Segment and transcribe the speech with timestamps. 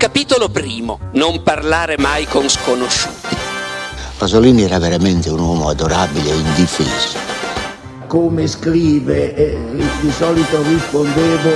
[0.00, 0.98] Capitolo primo.
[1.12, 3.36] Non parlare mai con sconosciuti.
[4.16, 7.18] Pasolini era veramente un uomo adorabile e indifeso.
[8.06, 9.58] Come scrive, eh,
[10.00, 11.50] di solito rispondevo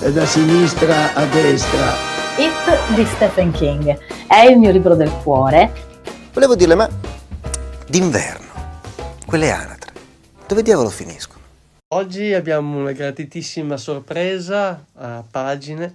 [0.00, 1.92] eh, da sinistra a destra.
[2.38, 5.70] It di Stephen King è il mio libro del cuore.
[6.32, 6.88] Volevo dirle, ma
[7.88, 8.80] d'inverno,
[9.26, 9.92] quelle anatre,
[10.48, 11.40] dove diavolo finiscono?
[11.88, 15.94] Oggi abbiamo una gratitissima sorpresa a pagine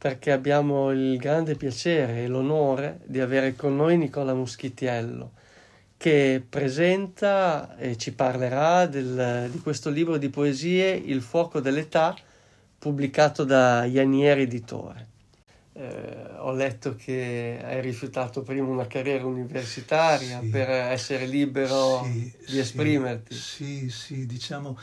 [0.00, 5.32] perché abbiamo il grande piacere e l'onore di avere con noi Nicola Muschitiello
[5.98, 12.16] che presenta e ci parlerà del, di questo libro di poesie Il fuoco dell'età
[12.78, 15.08] pubblicato da Ianieri Editore.
[15.74, 22.32] Eh, ho letto che hai rifiutato prima una carriera universitaria sì, per essere libero sì,
[22.48, 23.34] di esprimerti.
[23.34, 24.78] Sì, sì, diciamo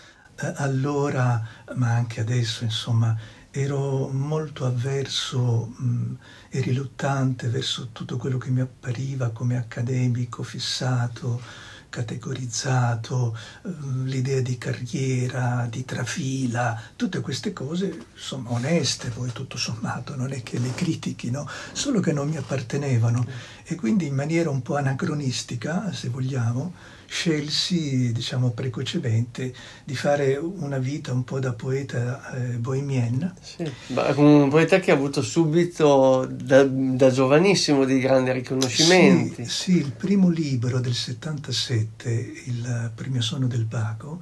[0.56, 3.18] allora, ma anche adesso, insomma,
[3.52, 6.18] ero molto avverso mh,
[6.50, 11.42] e riluttante verso tutto quello che mi appariva come accademico, fissato,
[11.90, 13.36] categorizzato,
[13.66, 13.70] eh,
[14.04, 20.44] l'idea di carriera, di trafila, tutte queste cose sono oneste, poi tutto sommato non è
[20.44, 23.26] che le critichino, solo che non mi appartenevano.
[23.64, 26.74] E quindi in maniera un po' anacronistica, se vogliamo,
[27.08, 33.34] scelsi, diciamo precocemente, di fare una vita un po' da poeta eh, bohemienne.
[33.42, 33.72] Sì,
[34.16, 39.46] un poeta che ha avuto subito da, da giovanissimo dei grandi riconoscimenti.
[39.46, 42.10] Sì, sì, il primo libro del 77,
[42.46, 44.22] Il premio sonno del Baco,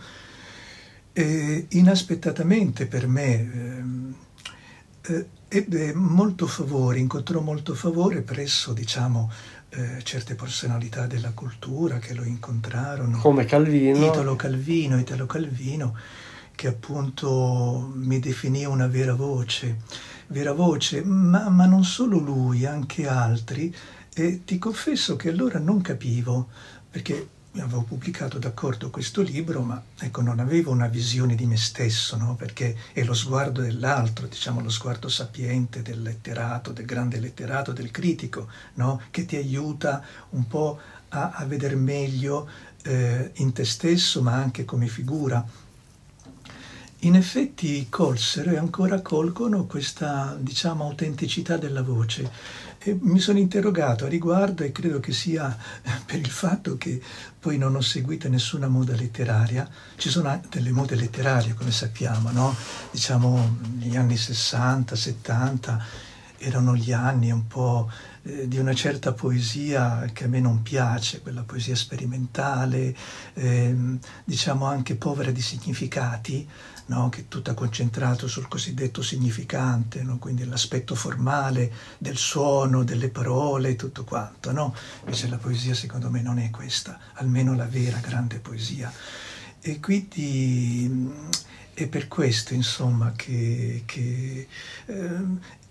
[1.11, 4.13] eh, inaspettatamente per me
[5.01, 9.31] eh, ebbe molto favore, incontrò molto favore presso, diciamo,
[9.75, 13.17] eh, certe personalità della cultura che lo incontrarono.
[13.17, 14.05] Come Calvino.
[14.05, 15.95] Italo Calvino, Italo Calvino,
[16.55, 19.79] che appunto mi definì una vera voce,
[20.27, 23.73] vera voce, ma, ma non solo lui, anche altri.
[24.13, 26.47] E ti confesso che allora non capivo,
[26.89, 27.27] perché
[27.61, 32.35] avevo pubblicato d'accordo questo libro, ma ecco, non avevo una visione di me stesso, no?
[32.35, 37.91] perché è lo sguardo dell'altro, diciamo lo sguardo sapiente del letterato, del grande letterato, del
[37.91, 39.01] critico, no?
[39.11, 40.79] che ti aiuta un po'
[41.09, 42.47] a, a vedere meglio
[42.83, 45.45] eh, in te stesso, ma anche come figura.
[47.05, 52.31] In effetti colsero e ancora colgono questa, diciamo, autenticità della voce
[52.79, 55.55] e mi sono interrogato a riguardo e credo che sia
[56.03, 56.99] per il fatto che
[57.39, 59.69] poi non ho seguito nessuna moda letteraria.
[59.95, 62.55] Ci sono delle mode letterarie, come sappiamo, no?
[62.89, 65.85] Diciamo gli anni 60, 70
[66.37, 67.89] erano gli anni un po'
[68.23, 72.95] eh, di una certa poesia che a me non piace, quella poesia sperimentale,
[73.33, 73.75] eh,
[74.23, 76.47] diciamo anche povera di significati,
[76.87, 77.09] no?
[77.09, 80.17] che è tutta concentrata sul cosiddetto significante, no?
[80.17, 84.51] quindi l'aspetto formale del suono, delle parole, tutto quanto.
[84.51, 84.75] No?
[85.01, 88.91] Invece la poesia secondo me non è questa, almeno la vera grande poesia.
[89.61, 91.11] E quindi
[91.73, 94.47] è per questo, insomma, che, che
[94.85, 95.63] eh,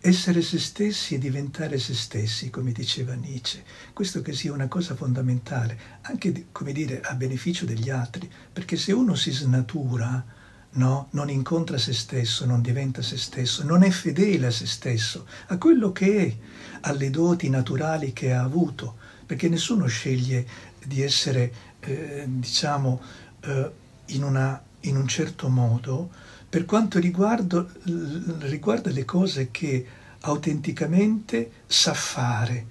[0.00, 4.94] essere se stessi e diventare se stessi, come diceva Nietzsche, questo che sia una cosa
[4.94, 10.24] fondamentale, anche come dire a beneficio degli altri, perché se uno si snatura,
[10.70, 15.26] no, non incontra se stesso, non diventa se stesso, non è fedele a se stesso,
[15.48, 16.36] a quello che è,
[16.82, 20.46] alle doti naturali che ha avuto, perché nessuno sceglie
[20.84, 23.00] di essere, eh, diciamo,
[23.40, 23.70] eh,
[24.06, 26.10] in, una, in un certo modo,
[26.48, 27.66] per quanto riguarda,
[28.90, 29.86] le cose che
[30.20, 32.66] autenticamente sa fare,